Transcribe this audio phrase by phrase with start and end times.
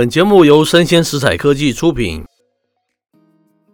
[0.00, 2.24] 本节目由生鲜食材科技出品，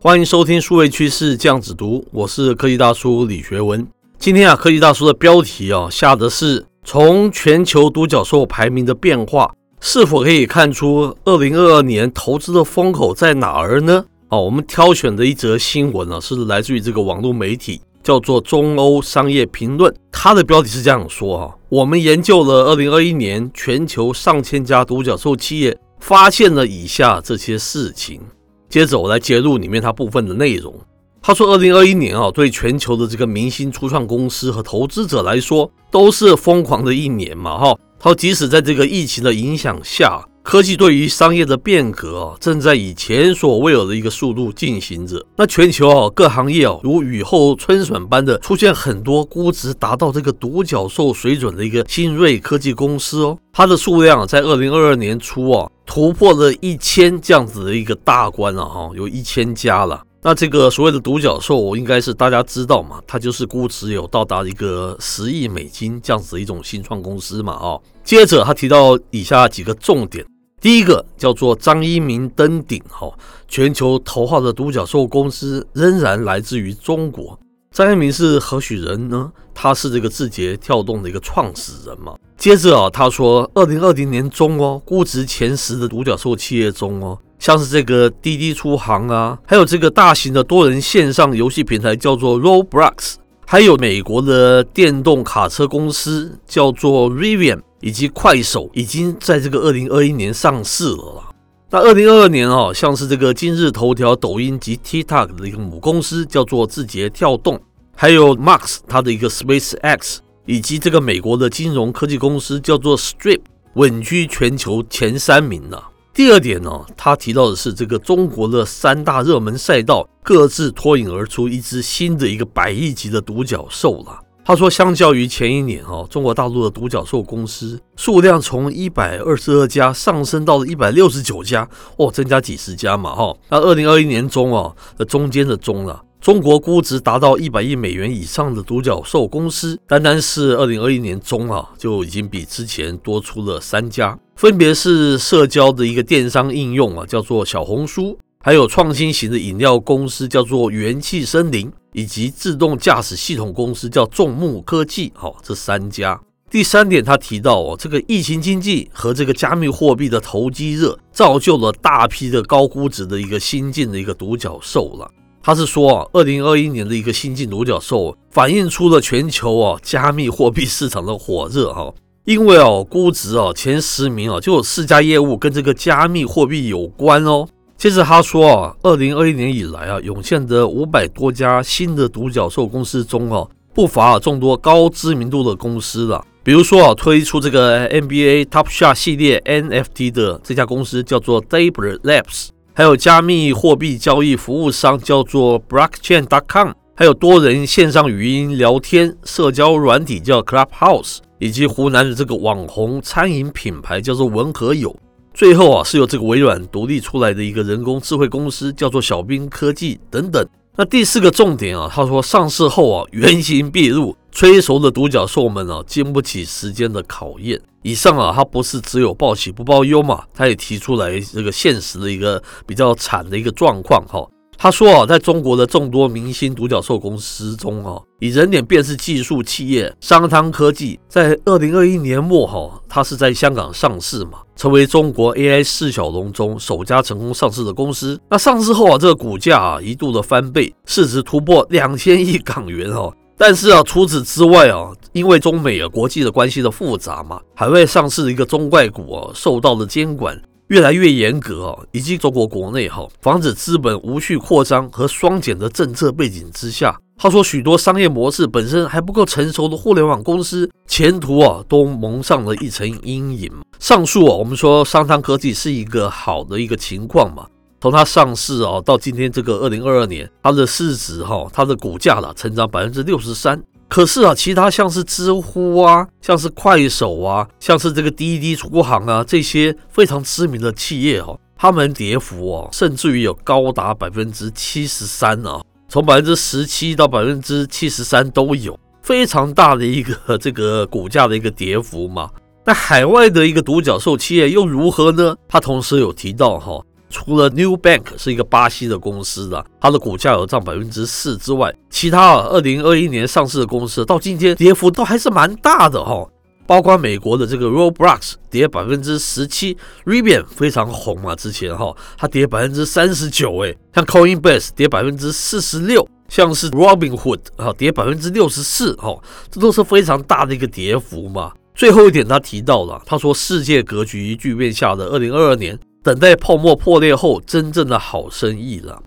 [0.01, 3.87] 欢迎收听数位趋势酱子读，我是科技大叔李学文。
[4.19, 14.05] 今天啊，科技大叔的标题啊下的是从全球独角兽排名的变化，是否可以看出二零二二年投资的风口在哪儿呢？
[14.31, 17.81] 哦，我们挑选的一则新闻呢，是来自于这个网络媒体。
[18.03, 25.77] 叫做中欧商业评论，它的标题是这样说啊，我们研究了二零二一年全球上千家独角兽企业，
[26.07, 28.21] 发现了以下这些事情。
[28.69, 30.73] 接着我来揭露里面它部分的内容。
[31.21, 37.77] 他说，二零二一年啊，对全球的这个明星初创公司和投资者来说，都是疯狂的一年嘛哈。
[37.99, 40.25] 他说，即使在这个疫情的影响下。
[40.45, 45.21] 科技对于商业的变革啊，正在以前所未有的一个速度进行着。
[45.35, 60.03] 那全球啊，各行业啊，如雨后春笋般的出现很多估值达到这个独角兽水准的一个新锐科技公司哦，它的数量在二零二二年初啊，突破了一千这样子的一个大关了哈，有一千家了。
[60.23, 67.79] 那这个所谓的独角兽，应该是大家知道嘛，它就是估值有到达一个十亿美金这样子的一种新创公司嘛啊。
[68.03, 70.27] 接着他提到以下几个重点。
[70.61, 73.09] 第一个叫做张一鸣登顶，哈，
[73.47, 77.39] 全球头号的独角兽公司仍然来自于中国。
[77.77, 79.31] 张一鸣是何许人呢？
[79.53, 82.15] 他是这个字节跳动的一个创始人嘛。
[82.39, 97.61] 接着啊，他说，二零二零年中哦，估值前十的独角兽企业中哦，像是这个滴滴出行啊，还有这个大型的多人线上游戏平台叫做 Roblox，还有美国的电动卡车公司叫做 Rivian。
[97.83, 101.29] 以及快手已经在这个二零二一年上市了啦。
[101.69, 107.61] 那二零二二年啊，像是这个今日头条、抖音及 TikTok 的一个母公司叫做字节跳动，
[107.97, 113.41] 还有 Max 它的一个 SpaceX，以及这个美国的金融科技公司叫做 Strip，
[113.75, 115.89] 稳居全球前三名了。
[116.15, 124.21] 第二点呢，他提到的是这个中国的三大热门赛道各自脱颖而出一只新的一个百亿级的独角兽了。
[124.47, 133.37] 他说，相较于前一年，哈，中国大陆的独角兽公司数量从一百二十二家上升到了一百六十九家，哦，增加几十家嘛，哈。
[133.49, 148.17] 那二零二一年中啊，的中间的中了，中国估值达到一百亿美元以上的独角兽公司，单单是二零二一年中啊，就已经比之前多出了三家，分别是社交的一个电商应用啊，叫做小红书。
[148.45, 156.21] 还有创新型的饮料公司叫做元气森林，以及自动驾驶系统公司叫众目科技，好，这三家。
[156.51, 165.11] 第三点，他提到哦，这个疫情经济和这个加密货币的投机热，造就了大批的高估值的一个新进的一个独角兽了。
[165.43, 171.91] 他是说啊，二零二一年的一个新进独角兽，反映出了全球啊加密货币市场的火热哈，
[172.27, 177.49] 因为哦估值啊前十名啊就有四家业务跟这个加密货币有关哦。
[177.77, 186.25] 接着他说啊，二零二一年以来啊，涌现的五百多家新的独角兽公司中啊，不乏众多高知名度的公司了。
[186.43, 204.97] 比如说啊，推出这个 NBA Top Shot 系列 NFT 的这家公司叫做 DABER Labs，还有加密货币交易服务商叫做 Blockchain.com，还有多人线上语音聊天社交软体叫 Clubhouse，以及湖南的这个网红餐饮品牌叫做文和友。
[205.37, 210.43] 最后啊，是由这个微软独立出来的一个人工智慧公司，叫做小冰科技等等。
[210.77, 217.61] 那第四个重点啊，他说上市后啊，原形毕露，催熟的独角兽们啊，经不起时间的考验。
[217.83, 224.27] 以上啊，他不是只有报喜不报忧嘛，他也提出来这个现实的一个比较惨的一个状况哈。
[224.59, 238.19] 他说啊，在中国的众多明星独角兽公司中啊，以人脸辨识技术企业商汤科技，在二零二一年末哈，它是在香港上市嘛，成为中国 AI 四小龙中首家成功上市的公司。
[238.31, 243.13] 那上市后啊，这个股价啊一度的翻倍，市值突破两千亿港元哈。
[243.39, 250.41] 但是啊，除此之外啊，因为中美啊国际的关系的复杂嘛，海外上市的一个中概股啊，受到了监管。
[250.69, 263.53] 越来越严格啊，以及中国国内哈防止资本无序扩张和双减的政策背景之下，他说许多商业模式本身还不够成熟的互联网公司前途啊都蒙上了一层阴影。
[263.79, 267.47] 上述啊，我们说商汤科技是一个好的一个情况嘛，
[267.81, 273.63] 从它上市啊到今天这个二零二二年，它的市值哈，它的股价了成长百分之六十三。
[273.89, 292.29] 可是啊，其他像是知乎啊，像是快手啊，像是这个滴滴出行啊，这些非常知名的企业哈、他们跌幅哦、啊，甚至于有高达百分之七十三啊，从百分之十七到百分之七十三都有，非常大的一个这个股价的一个跌幅嘛。
[292.65, 295.37] 那海外的一个独角兽企业又如何呢？
[295.49, 306.27] 他同时有提到哈，除了 New Bank 是一个巴西的公司的，它的股价有涨百分之四之外，其他啊，二零二一年上市的公司到今天跌幅都还是蛮大的哈。
[306.67, 319.17] 包括美国的这个 Roblox 跌百分之十七，Rivian 非常红嘛，之前哈它跌百分之三十九，哎，像 Coinbase 跌百分之四十六，像是 Robinhood 啊跌百分之六十四，哈，
[319.49, 321.53] 这都是非常大的一个跌幅嘛。
[321.73, 329.03] 最后一点他提到了，他说世界格局巨变下的二零二二年，等待泡沫破裂后真正的好生意了。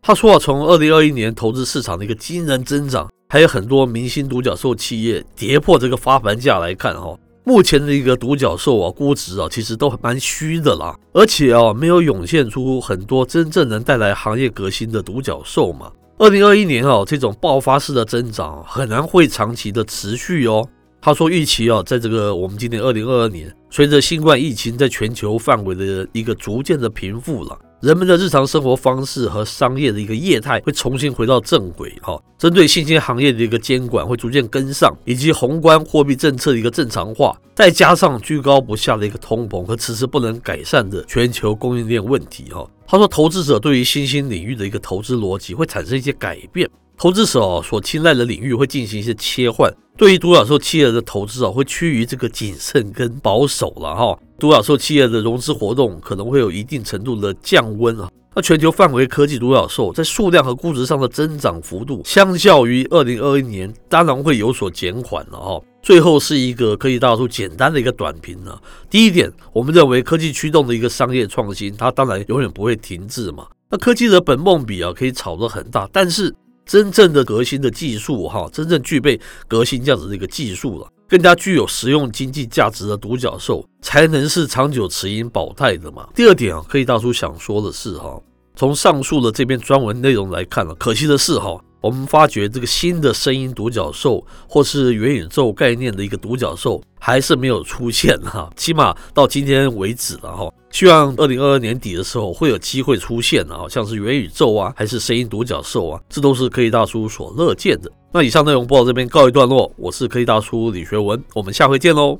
[0.00, 3.10] 他说啊，从二零二一年投资市场的一个惊人增长。
[3.28, 15.90] 还有很多明星独角兽企业跌破这个发盘价来看，哈，目前的一个独角兽啊，估值啊，其实都蛮虚的啦，而且啊，没有涌现出很多真正能带来行业革新的独角兽嘛。
[16.18, 20.68] 二零二一年啊，这种爆发式的增长很难会长期的持续哦。
[21.04, 27.58] 他说，预期啊，在这个我们今年二零二二年，随着新冠疫情在全球范围的一个逐渐的平复了。
[27.82, 46.66] 人们的日常生活方式和商业的一个业态会重新回到正轨，哈，针对新兴行业的一个监管会逐渐跟上，以及宏观货币政策的一个正常化，再加上居高不下的一个通膨和迟迟不能改善的全球供应链问题，哈，他说，投资者对于新兴领域的一个投资逻辑会产生一些改变。
[46.96, 54.18] 投资者所青睐的领域会进行一些切换，对于独角兽企业的投资啊，会趋于这个谨慎跟保守了哈。
[54.40, 58.10] 独角兽企业的融资活动可能会有一定程度的降温啊。
[58.34, 65.62] 那全球范围科技独角兽在数量和估值上的增长幅度，相较于二零二一年，当然会有所减缓了哈。
[65.80, 68.58] 最后是一个科技大叔简单的一个短评呢。
[68.90, 73.46] 第一点，我们认为科技驱动的一个商业创新，它当然永远不会停滞嘛。
[73.70, 76.34] 那科技的本梦比啊，可以炒得很大，但是。
[76.66, 86.08] 真正的革新的技术，哈，真正具备革新价值的一个技术了，更加具有实用经济价值的独角兽，才能是长久持盈保泰的嘛。
[86.14, 88.20] 第二点啊，可以大叔想说的是，哈，
[88.56, 91.60] 从上述的这篇专文内容来看了，可惜的是，哈。
[91.84, 100.50] 我们发觉这个新的声音独角兽，或是元宇宙概念的一个独角兽，还是没有出现哈， 起码到今天为止了哈。
[100.70, 107.92] 希望二零二二年底的时候会有机会出现啊，像是元宇宙啊，还是声音独角兽啊，这都是科技大叔所乐见的。
[108.10, 112.18] 那以上内容播到这边告一段落，我是科技大叔李学文，我们下回见喽。